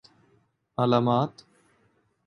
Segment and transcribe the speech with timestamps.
[0.79, 1.41] علامات